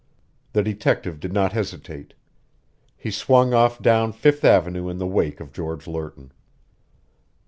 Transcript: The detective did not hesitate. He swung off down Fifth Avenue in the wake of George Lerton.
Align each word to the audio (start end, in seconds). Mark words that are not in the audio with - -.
The 0.53 0.63
detective 0.63 1.19
did 1.19 1.31
not 1.31 1.53
hesitate. 1.53 2.15
He 2.97 3.11
swung 3.11 3.53
off 3.53 3.79
down 3.79 4.13
Fifth 4.13 4.43
Avenue 4.43 4.89
in 4.89 4.97
the 4.97 5.05
wake 5.05 5.39
of 5.39 5.53
George 5.53 5.85
Lerton. 5.85 6.31